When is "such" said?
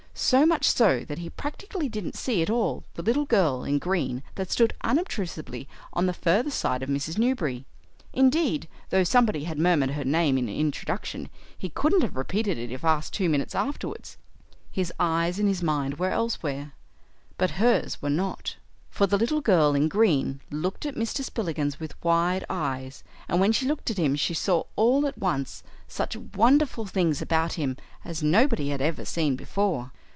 25.87-26.15